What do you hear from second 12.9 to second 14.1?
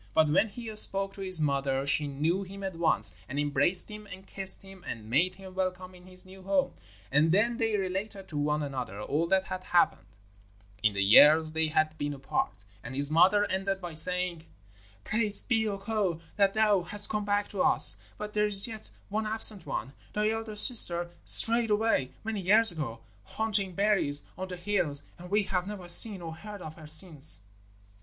his mother ended by